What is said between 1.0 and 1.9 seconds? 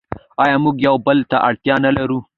بل ته اړتیا